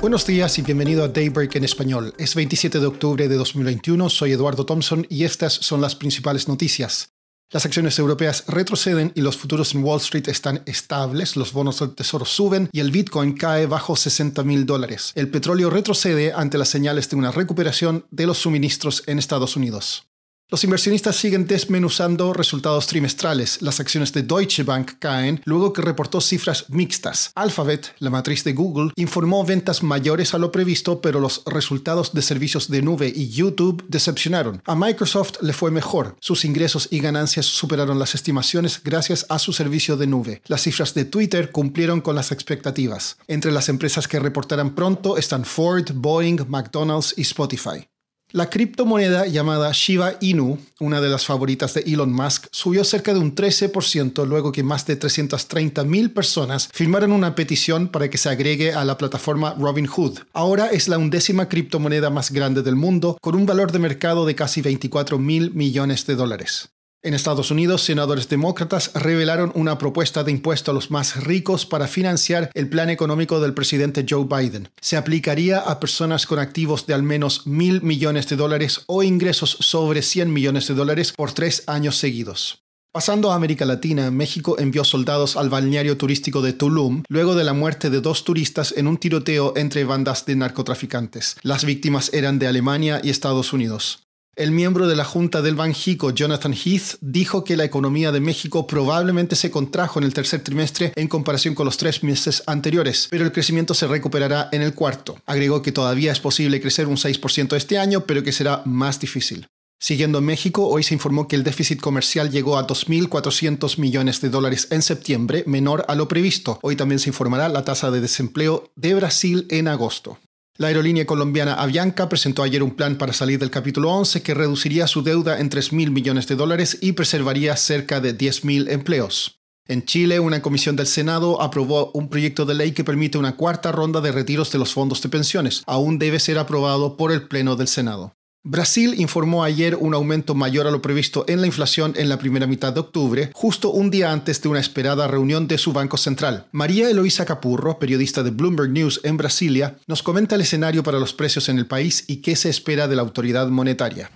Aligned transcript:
Buenos 0.00 0.26
días 0.26 0.58
y 0.58 0.62
bienvenido 0.62 1.04
a 1.04 1.08
Daybreak 1.08 1.56
en 1.56 1.64
español. 1.64 2.14
Es 2.16 2.34
27 2.34 2.80
de 2.80 2.86
octubre 2.86 3.28
de 3.28 3.34
2021, 3.34 4.08
soy 4.08 4.32
Eduardo 4.32 4.64
Thompson 4.64 5.06
y 5.10 5.24
estas 5.24 5.52
son 5.52 5.82
las 5.82 5.94
principales 5.94 6.48
noticias. 6.48 7.12
Las 7.50 7.66
acciones 7.66 7.98
europeas 7.98 8.44
retroceden 8.48 9.12
y 9.14 9.20
los 9.20 9.36
futuros 9.36 9.74
en 9.74 9.84
Wall 9.84 10.00
Street 10.00 10.26
están 10.28 10.62
estables, 10.64 11.36
los 11.36 11.52
bonos 11.52 11.80
del 11.80 11.94
tesoro 11.94 12.24
suben 12.24 12.70
y 12.72 12.80
el 12.80 12.92
Bitcoin 12.92 13.34
cae 13.34 13.66
bajo 13.66 13.94
60 13.94 14.42
mil 14.42 14.64
dólares. 14.64 15.12
El 15.16 15.28
petróleo 15.28 15.68
retrocede 15.68 16.32
ante 16.32 16.56
las 16.56 16.70
señales 16.70 17.10
de 17.10 17.16
una 17.16 17.30
recuperación 17.30 18.06
de 18.10 18.24
los 18.24 18.38
suministros 18.38 19.02
en 19.06 19.18
Estados 19.18 19.54
Unidos. 19.54 20.09
Los 20.50 20.64
inversionistas 20.64 21.14
siguen 21.14 21.46
desmenuzando 21.46 22.32
resultados 22.32 22.88
trimestrales. 22.88 23.62
Las 23.62 23.78
acciones 23.78 24.12
de 24.12 24.24
Deutsche 24.24 24.64
Bank 24.64 24.94
caen 24.98 25.40
luego 25.44 25.72
que 25.72 25.80
reportó 25.80 26.20
cifras 26.20 26.64
mixtas. 26.70 27.30
Alphabet, 27.36 27.94
la 28.00 28.10
matriz 28.10 28.42
de 28.42 28.52
Google, 28.52 28.90
informó 28.96 29.44
ventas 29.44 29.84
mayores 29.84 30.34
a 30.34 30.38
lo 30.38 30.50
previsto, 30.50 31.00
pero 31.00 31.20
los 31.20 31.44
resultados 31.46 32.14
de 32.14 32.22
servicios 32.22 32.68
de 32.68 32.82
nube 32.82 33.12
y 33.14 33.28
YouTube 33.28 33.84
decepcionaron. 33.86 34.60
A 34.66 34.74
Microsoft 34.74 35.40
le 35.40 35.52
fue 35.52 35.70
mejor. 35.70 36.16
Sus 36.18 36.44
ingresos 36.44 36.88
y 36.90 36.98
ganancias 36.98 37.46
superaron 37.46 38.00
las 38.00 38.16
estimaciones 38.16 38.82
gracias 38.82 39.26
a 39.28 39.38
su 39.38 39.52
servicio 39.52 39.96
de 39.96 40.08
nube. 40.08 40.42
Las 40.46 40.62
cifras 40.62 40.94
de 40.94 41.04
Twitter 41.04 41.52
cumplieron 41.52 42.00
con 42.00 42.16
las 42.16 42.32
expectativas. 42.32 43.18
Entre 43.28 43.52
las 43.52 43.68
empresas 43.68 44.08
que 44.08 44.18
reportarán 44.18 44.74
pronto 44.74 45.16
están 45.16 45.44
Ford, 45.44 45.92
Boeing, 45.94 46.40
McDonald's 46.48 47.14
y 47.16 47.22
Spotify. 47.22 47.89
La 48.32 48.48
criptomoneda 48.48 49.26
llamada 49.26 49.72
Shiba 49.72 50.12
Inu, 50.20 50.56
una 50.78 51.00
de 51.00 51.08
las 51.08 51.26
favoritas 51.26 51.74
de 51.74 51.80
Elon 51.80 52.12
Musk, 52.12 52.46
subió 52.52 52.84
cerca 52.84 53.12
de 53.12 53.18
un 53.18 53.34
13% 53.34 54.24
luego 54.24 54.52
que 54.52 54.62
más 54.62 54.86
de 54.86 54.96
330.000 55.00 56.12
personas 56.12 56.68
firmaron 56.72 57.10
una 57.10 57.34
petición 57.34 57.88
para 57.88 58.08
que 58.08 58.18
se 58.18 58.28
agregue 58.28 58.72
a 58.72 58.84
la 58.84 58.96
plataforma 58.96 59.56
Robinhood. 59.58 60.20
Ahora 60.32 60.68
es 60.68 60.86
la 60.86 60.98
undécima 60.98 61.48
criptomoneda 61.48 62.08
más 62.10 62.30
grande 62.30 62.62
del 62.62 62.76
mundo, 62.76 63.18
con 63.20 63.34
un 63.34 63.46
valor 63.46 63.72
de 63.72 63.80
mercado 63.80 64.24
de 64.24 64.36
casi 64.36 64.62
24 64.62 65.18
mil 65.18 65.52
millones 65.52 66.06
de 66.06 66.14
dólares. 66.14 66.70
En 67.02 67.14
Estados 67.14 67.50
Unidos, 67.50 67.82
senadores 67.82 68.28
demócratas 68.28 68.90
revelaron 68.92 69.52
una 69.54 69.78
propuesta 69.78 70.22
de 70.22 70.32
impuesto 70.32 70.70
a 70.70 70.74
los 70.74 70.90
más 70.90 71.24
ricos 71.24 71.64
para 71.64 71.88
financiar 71.88 72.50
el 72.52 72.68
plan 72.68 72.90
económico 72.90 73.40
del 73.40 73.54
presidente 73.54 74.04
Joe 74.06 74.26
Biden. 74.26 74.68
Se 74.82 74.98
aplicaría 74.98 75.60
a 75.60 75.80
personas 75.80 76.26
con 76.26 76.38
activos 76.38 76.86
de 76.86 76.92
al 76.92 77.02
menos 77.02 77.46
mil 77.46 77.80
millones 77.80 78.28
de 78.28 78.36
dólares 78.36 78.82
o 78.86 79.02
ingresos 79.02 79.56
sobre 79.60 80.02
100 80.02 80.30
millones 80.30 80.68
de 80.68 80.74
dólares 80.74 81.14
por 81.16 81.32
tres 81.32 81.64
años 81.66 81.96
seguidos. 81.96 82.64
Pasando 82.92 83.32
a 83.32 83.34
América 83.34 83.64
Latina, 83.64 84.10
México 84.10 84.56
envió 84.58 84.84
soldados 84.84 85.36
al 85.36 85.48
balneario 85.48 85.96
turístico 85.96 86.42
de 86.42 86.52
Tulum 86.52 87.04
luego 87.08 87.34
de 87.34 87.44
la 87.44 87.54
muerte 87.54 87.88
de 87.88 88.02
dos 88.02 88.24
turistas 88.24 88.74
en 88.76 88.86
un 88.86 88.98
tiroteo 88.98 89.54
entre 89.56 89.84
bandas 89.84 90.26
de 90.26 90.36
narcotraficantes. 90.36 91.36
Las 91.42 91.64
víctimas 91.64 92.12
eran 92.12 92.38
de 92.38 92.48
Alemania 92.48 93.00
y 93.02 93.08
Estados 93.08 93.54
Unidos. 93.54 94.09
El 94.36 94.52
miembro 94.52 94.86
de 94.86 94.94
la 94.96 95.04
Junta 95.04 95.42
del 95.42 95.56
Banjico, 95.56 96.12
Jonathan 96.12 96.54
Heath, 96.54 96.96
dijo 97.00 97.42
que 97.42 97.56
la 97.56 97.64
economía 97.64 98.12
de 98.12 98.20
México 98.20 98.66
probablemente 98.66 99.34
se 99.34 99.50
contrajo 99.50 99.98
en 99.98 100.04
el 100.04 100.14
tercer 100.14 100.42
trimestre 100.42 100.92
en 100.94 101.08
comparación 101.08 101.54
con 101.54 101.66
los 101.66 101.76
tres 101.76 102.04
meses 102.04 102.42
anteriores, 102.46 103.08
pero 103.10 103.24
el 103.24 103.32
crecimiento 103.32 103.74
se 103.74 103.88
recuperará 103.88 104.48
en 104.52 104.62
el 104.62 104.72
cuarto. 104.72 105.18
Agregó 105.26 105.62
que 105.62 105.72
todavía 105.72 106.12
es 106.12 106.20
posible 106.20 106.60
crecer 106.60 106.86
un 106.86 106.96
6% 106.96 107.56
este 107.56 107.78
año, 107.78 108.06
pero 108.06 108.22
que 108.22 108.32
será 108.32 108.62
más 108.64 109.00
difícil. 109.00 109.48
Siguiendo 109.78 110.18
en 110.18 110.26
México, 110.26 110.66
hoy 110.68 110.84
se 110.84 110.94
informó 110.94 111.26
que 111.26 111.36
el 111.36 111.42
déficit 111.42 111.80
comercial 111.80 112.30
llegó 112.30 112.56
a 112.56 112.66
2.400 112.66 113.78
millones 113.78 114.20
de 114.20 114.30
dólares 114.30 114.68
en 114.70 114.82
septiembre, 114.82 115.42
menor 115.46 115.84
a 115.88 115.94
lo 115.96 116.06
previsto. 116.06 116.60
Hoy 116.62 116.76
también 116.76 116.98
se 116.98 117.10
informará 117.10 117.48
la 117.48 117.64
tasa 117.64 117.90
de 117.90 118.00
desempleo 118.00 118.70
de 118.76 118.94
Brasil 118.94 119.46
en 119.50 119.68
agosto. 119.68 120.18
La 120.60 120.68
aerolínea 120.68 121.06
colombiana 121.06 121.54
Avianca 121.54 122.10
presentó 122.10 122.42
ayer 122.42 122.62
un 122.62 122.72
plan 122.72 122.98
para 122.98 123.14
salir 123.14 123.38
del 123.38 123.50
capítulo 123.50 123.90
11 123.92 124.22
que 124.22 124.34
reduciría 124.34 124.86
su 124.86 125.02
deuda 125.02 125.40
en 125.40 125.48
3.000 125.48 125.90
millones 125.90 126.26
de 126.26 126.36
dólares 126.36 126.76
y 126.82 126.92
preservaría 126.92 127.56
cerca 127.56 127.98
de 127.98 128.14
10.000 128.14 128.70
empleos. 128.70 129.40
En 129.68 129.86
Chile, 129.86 130.20
una 130.20 130.42
comisión 130.42 130.76
del 130.76 130.86
Senado 130.86 131.40
aprobó 131.40 131.90
un 131.94 132.10
proyecto 132.10 132.44
de 132.44 132.56
ley 132.56 132.72
que 132.72 132.84
permite 132.84 133.16
una 133.16 133.36
cuarta 133.36 133.72
ronda 133.72 134.02
de 134.02 134.12
retiros 134.12 134.52
de 134.52 134.58
los 134.58 134.74
fondos 134.74 135.00
de 135.00 135.08
pensiones. 135.08 135.62
Aún 135.66 135.98
debe 135.98 136.20
ser 136.20 136.36
aprobado 136.36 136.98
por 136.98 137.10
el 137.10 137.26
Pleno 137.26 137.56
del 137.56 137.66
Senado. 137.66 138.12
Brasil 138.42 138.94
informó 138.96 139.44
ayer 139.44 139.76
un 139.76 139.92
aumento 139.92 140.34
mayor 140.34 140.66
a 140.66 140.70
lo 140.70 140.80
previsto 140.80 141.26
en 141.28 141.42
la 141.42 141.46
inflación 141.46 141.92
en 141.98 142.08
la 142.08 142.18
primera 142.18 142.46
mitad 142.46 142.72
de 142.72 142.80
octubre, 142.80 143.30
justo 143.34 143.70
un 143.70 143.90
día 143.90 144.12
antes 144.12 144.40
de 144.40 144.48
una 144.48 144.60
esperada 144.60 145.06
reunión 145.06 145.46
de 145.46 145.58
su 145.58 145.74
Banco 145.74 145.98
Central. 145.98 146.46
María 146.50 146.88
Eloísa 146.88 147.26
Capurro, 147.26 147.78
periodista 147.78 148.22
de 148.22 148.30
Bloomberg 148.30 148.70
News 148.70 149.02
en 149.04 149.18
Brasilia, 149.18 149.76
nos 149.86 150.02
comenta 150.02 150.36
el 150.36 150.40
escenario 150.40 150.82
para 150.82 150.98
los 150.98 151.12
precios 151.12 151.50
en 151.50 151.58
el 151.58 151.66
país 151.66 152.04
y 152.06 152.22
qué 152.22 152.34
se 152.34 152.48
espera 152.48 152.88
de 152.88 152.96
la 152.96 153.02
autoridad 153.02 153.46
monetaria. 153.48 154.10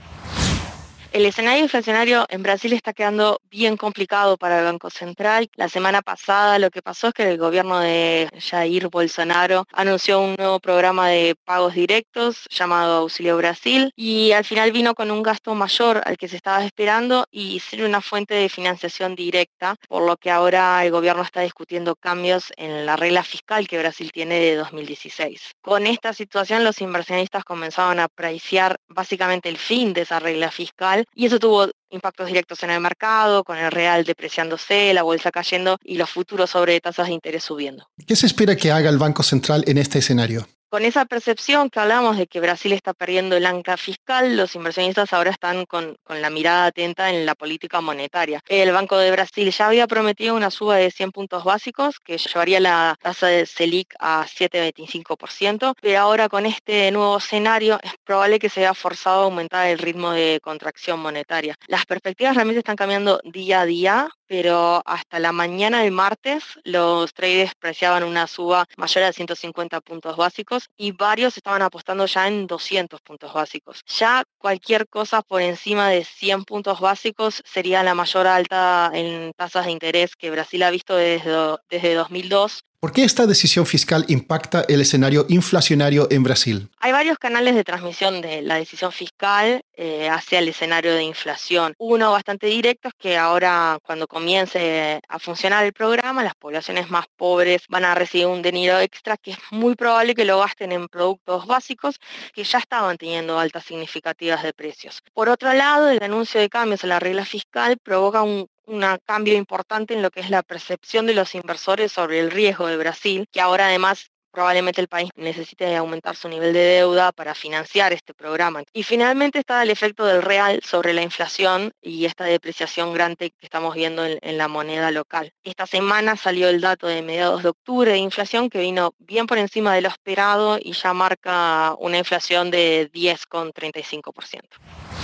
El 1.14 1.26
escenario 1.26 1.62
inflacionario 1.62 2.26
en 2.28 2.42
Brasil 2.42 2.72
está 2.72 2.92
quedando 2.92 3.40
bien 3.48 3.76
complicado 3.76 4.36
para 4.36 4.58
el 4.58 4.64
Banco 4.64 4.90
Central. 4.90 5.48
La 5.54 5.68
semana 5.68 6.02
pasada 6.02 6.58
lo 6.58 6.72
que 6.72 6.82
pasó 6.82 7.06
es 7.06 7.14
que 7.14 7.30
el 7.30 7.38
gobierno 7.38 7.78
de 7.78 8.28
Jair 8.40 8.88
Bolsonaro 8.88 9.64
anunció 9.72 10.20
un 10.20 10.34
nuevo 10.36 10.58
programa 10.58 11.06
de 11.10 11.36
pagos 11.44 11.74
directos 11.74 12.48
llamado 12.50 12.94
Auxilio 12.94 13.36
Brasil 13.36 13.92
y 13.94 14.32
al 14.32 14.44
final 14.44 14.72
vino 14.72 14.96
con 14.96 15.12
un 15.12 15.22
gasto 15.22 15.54
mayor 15.54 16.02
al 16.04 16.16
que 16.16 16.26
se 16.26 16.34
estaba 16.34 16.64
esperando 16.64 17.26
y 17.30 17.60
ser 17.60 17.84
una 17.84 18.00
fuente 18.00 18.34
de 18.34 18.48
financiación 18.48 19.14
directa, 19.14 19.76
por 19.86 20.04
lo 20.04 20.16
que 20.16 20.32
ahora 20.32 20.84
el 20.84 20.90
gobierno 20.90 21.22
está 21.22 21.42
discutiendo 21.42 21.94
cambios 21.94 22.52
en 22.56 22.86
la 22.86 22.96
regla 22.96 23.22
fiscal 23.22 23.68
que 23.68 23.78
Brasil 23.78 24.10
tiene 24.10 24.40
de 24.40 24.56
2016. 24.56 25.52
Con 25.60 25.86
esta 25.86 26.12
situación 26.12 26.64
los 26.64 26.80
inversionistas 26.80 27.44
comenzaron 27.44 28.00
a 28.00 28.04
apreciar 28.06 28.78
básicamente 28.88 29.48
el 29.48 29.58
fin 29.58 29.92
de 29.92 30.00
esa 30.00 30.18
regla 30.18 30.50
fiscal 30.50 31.03
y 31.14 31.26
eso 31.26 31.38
tuvo 31.38 31.68
impactos 31.90 32.26
directos 32.26 32.62
en 32.62 32.70
el 32.70 32.80
mercado, 32.80 33.44
con 33.44 33.56
el 33.56 33.70
real 33.70 34.04
depreciándose, 34.04 34.92
la 34.94 35.02
bolsa 35.02 35.30
cayendo 35.30 35.78
y 35.82 35.96
los 35.96 36.10
futuros 36.10 36.50
sobre 36.50 36.80
tasas 36.80 37.08
de 37.08 37.14
interés 37.14 37.44
subiendo. 37.44 37.88
¿Qué 38.06 38.16
se 38.16 38.26
espera 38.26 38.56
que 38.56 38.72
haga 38.72 38.90
el 38.90 38.98
Banco 38.98 39.22
Central 39.22 39.64
en 39.66 39.78
este 39.78 40.00
escenario? 40.00 40.46
Con 40.74 40.84
esa 40.84 41.04
percepción 41.04 41.70
que 41.70 41.78
hablamos 41.78 42.16
de 42.16 42.26
que 42.26 42.40
Brasil 42.40 42.72
está 42.72 42.94
perdiendo 42.94 43.36
el 43.36 43.46
ancla 43.46 43.76
fiscal, 43.76 44.36
los 44.36 44.56
inversionistas 44.56 45.12
ahora 45.12 45.30
están 45.30 45.66
con, 45.66 45.96
la 46.08 46.30
mirada 46.30 46.66
atenta 46.66 47.10
en 47.10 47.24
la 47.24 47.36
política 47.36 47.80
monetaria. 47.80 48.40
El 48.48 48.72
Banco 48.72 48.98
de 48.98 49.12
Brasil 49.12 49.48
ya 49.52 49.68
había 49.68 49.86
prometido 49.86 50.34
una 50.34 50.50
suba 50.50 50.74
de 50.74 50.90
100 50.90 51.12
puntos 51.12 51.44
básicos 51.44 52.00
que 52.00 52.18
llevaría 52.18 52.58
la 52.58 52.98
tasa 53.00 53.28
de 53.28 53.46
Selic 53.46 53.94
a 54.00 54.26
7,25%, 54.26 55.76
pero 55.80 56.00
ahora 56.00 56.28
con 56.28 56.44
este 56.44 56.90
nuevo 56.90 57.18
escenario 57.18 57.78
es 57.80 57.92
probable 58.02 58.40
que 58.40 58.48
se 58.48 58.62
haya 58.62 58.74
forzado 58.74 59.20
a 59.20 59.24
aumentar 59.26 59.68
el 59.68 59.78
ritmo 59.78 60.10
de 60.10 60.40
contracción 60.42 60.98
monetaria. 60.98 61.54
Las 61.68 61.86
perspectivas 61.86 62.34
realmente 62.34 62.58
están 62.58 62.74
cambiando 62.74 63.20
día 63.22 63.60
a 63.60 63.64
día, 63.64 64.08
pero 64.26 64.82
hasta 64.86 65.18
la 65.18 65.32
mañana 65.32 65.82
del 65.82 65.92
martes 65.92 66.44
los 66.64 67.12
traders 67.14 67.54
preciaban 67.54 68.04
una 68.04 68.26
suba 68.26 68.66
mayor 68.76 69.04
a 69.04 69.12
150 69.12 69.80
puntos 69.80 70.16
básicos 70.16 70.68
y 70.76 70.92
varios 70.92 71.36
estaban 71.36 71.62
apostando 71.62 72.06
ya 72.06 72.26
en 72.28 72.46
200 72.46 73.00
puntos 73.00 73.32
básicos. 73.32 73.82
Ya 73.86 74.24
cualquier 74.38 74.88
cosa 74.88 75.22
por 75.22 75.42
encima 75.42 75.88
de 75.88 76.04
100 76.04 76.44
puntos 76.44 76.80
básicos 76.80 77.42
sería 77.44 77.82
la 77.82 77.94
mayor 77.94 78.26
alta 78.26 78.90
en 78.94 79.32
tasas 79.36 79.66
de 79.66 79.72
interés 79.72 80.16
que 80.16 80.30
Brasil 80.30 80.62
ha 80.62 80.70
visto 80.70 80.96
desde, 80.96 81.56
desde 81.68 81.94
2002 81.94 82.64
¿Por 82.84 82.92
qué 82.92 83.02
esta 83.02 83.26
decisión 83.26 83.64
fiscal 83.64 84.04
impacta 84.08 84.66
el 84.68 84.82
escenario 84.82 85.24
inflacionario 85.30 86.06
en 86.10 86.22
Brasil? 86.22 86.68
Hay 86.80 86.92
varios 86.92 87.16
canales 87.16 87.54
de 87.54 87.64
transmisión 87.64 88.20
de 88.20 88.42
la 88.42 88.56
decisión 88.56 88.92
fiscal 88.92 89.62
eh, 89.72 90.10
hacia 90.10 90.38
el 90.40 90.48
escenario 90.48 90.94
de 90.94 91.02
inflación. 91.02 91.72
Uno 91.78 92.12
bastante 92.12 92.46
directo 92.46 92.88
es 92.88 92.94
que 92.98 93.16
ahora 93.16 93.78
cuando 93.82 94.06
comience 94.06 95.00
a 95.08 95.18
funcionar 95.18 95.64
el 95.64 95.72
programa, 95.72 96.22
las 96.22 96.34
poblaciones 96.34 96.90
más 96.90 97.06
pobres 97.16 97.62
van 97.70 97.86
a 97.86 97.94
recibir 97.94 98.26
un 98.26 98.42
dinero 98.42 98.78
extra 98.78 99.16
que 99.16 99.30
es 99.30 99.38
muy 99.50 99.76
probable 99.76 100.14
que 100.14 100.26
lo 100.26 100.40
gasten 100.40 100.70
en 100.72 100.86
productos 100.88 101.46
básicos 101.46 101.98
que 102.34 102.44
ya 102.44 102.58
estaban 102.58 102.98
teniendo 102.98 103.38
altas 103.38 103.64
significativas 103.64 104.42
de 104.42 104.52
precios. 104.52 105.02
Por 105.14 105.30
otro 105.30 105.54
lado, 105.54 105.88
el 105.88 106.02
anuncio 106.02 106.38
de 106.38 106.50
cambios 106.50 106.84
a 106.84 106.88
la 106.88 107.00
regla 107.00 107.24
fiscal 107.24 107.78
provoca 107.82 108.22
un 108.22 108.46
un 108.66 108.84
cambio 109.04 109.34
importante 109.34 109.94
en 109.94 110.02
lo 110.02 110.10
que 110.10 110.20
es 110.20 110.30
la 110.30 110.42
percepción 110.42 111.06
de 111.06 111.14
los 111.14 111.34
inversores 111.34 111.92
sobre 111.92 112.20
el 112.20 112.30
riesgo 112.30 112.66
de 112.66 112.76
Brasil, 112.76 113.26
que 113.30 113.40
ahora 113.40 113.66
además 113.66 114.10
probablemente 114.34 114.80
el 114.80 114.88
país 114.88 115.10
necesite 115.14 115.76
aumentar 115.76 116.16
su 116.16 116.28
nivel 116.28 116.52
de 116.52 116.58
deuda 116.58 117.12
para 117.12 117.34
financiar 117.34 117.92
este 117.92 118.12
programa. 118.12 118.64
Y 118.72 118.82
finalmente 118.82 119.38
está 119.38 119.62
el 119.62 119.70
efecto 119.70 120.04
del 120.04 120.22
real 120.22 120.60
sobre 120.64 120.92
la 120.92 121.02
inflación 121.02 121.72
y 121.80 122.04
esta 122.04 122.24
depreciación 122.24 122.92
grande 122.92 123.30
que 123.30 123.46
estamos 123.46 123.76
viendo 123.76 124.04
en, 124.04 124.18
en, 124.20 124.36
la 124.36 124.48
moneda 124.48 124.90
local. 124.90 125.32
Esta 125.44 125.66
semana 125.66 126.16
salió 126.16 126.48
el 126.48 126.60
dato 126.60 126.88
de 126.88 127.00
mediados 127.00 127.44
de 127.44 127.50
octubre 127.50 127.92
de 127.92 127.98
inflación 127.98 128.50
que 128.50 128.58
vino 128.58 128.92
bien 128.98 129.26
por 129.26 129.38
encima 129.38 129.72
de 129.72 129.82
lo 129.82 129.88
esperado 129.88 130.58
y 130.60 130.72
ya 130.72 130.92
marca 130.92 131.76
una 131.78 131.98
inflación 131.98 132.50
de 132.50 132.90
10,35%. 132.92 135.03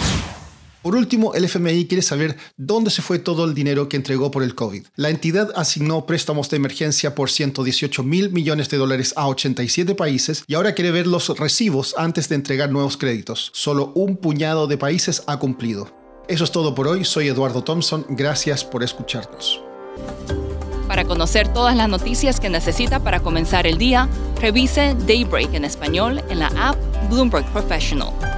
Por 0.82 0.96
último, 0.96 1.34
el 1.34 1.44
FMI 1.44 1.86
quiere 1.86 2.00
saber 2.00 2.38
dónde 2.56 2.90
se 2.90 3.02
fue 3.02 3.18
todo 3.18 3.44
el 3.44 3.54
dinero 3.54 3.88
que 3.88 3.96
entregó 3.98 4.30
por 4.30 4.42
el 4.42 4.54
COVID. 4.54 4.86
La 4.96 5.10
entidad 5.10 5.52
asignó 5.54 6.06
préstamos 6.06 6.48
de 6.48 6.56
emergencia 6.56 7.14
por 7.14 7.30
118 7.30 8.02
mil 8.02 8.30
millones 8.30 8.70
de 8.70 8.78
dólares 8.78 9.12
a 9.16 9.28
87 9.28 9.94
países 9.94 10.42
y 10.46 10.54
ahora 10.54 10.74
quiere 10.74 10.90
ver 10.90 11.06
los 11.06 11.28
recibos 11.38 11.94
antes 11.98 12.30
de 12.30 12.36
entregar 12.36 12.70
nuevos 12.70 12.96
créditos. 12.96 13.50
Solo 13.52 13.92
un 13.94 14.16
puñado 14.16 14.66
de 14.66 14.78
países 14.78 15.22
ha 15.26 15.38
cumplido. 15.38 15.92
Eso 16.28 16.44
es 16.44 16.50
todo 16.50 16.74
por 16.74 16.88
hoy. 16.88 17.04
Soy 17.04 17.28
Eduardo 17.28 17.62
Thompson. 17.62 18.06
Gracias 18.08 18.64
por 18.64 18.82
escucharnos. 18.82 19.60
Para 20.88 21.04
conocer 21.04 21.52
todas 21.52 21.76
las 21.76 21.88
noticias 21.88 22.40
que 22.40 22.48
necesita 22.48 23.00
para 23.00 23.20
comenzar 23.20 23.66
el 23.66 23.78
día, 23.78 24.08
revise 24.40 24.96
Daybreak 25.06 25.54
en 25.54 25.64
español 25.64 26.22
en 26.28 26.38
la 26.38 26.48
app 26.56 26.76
Bloomberg 27.10 27.44
Professional. 27.52 28.12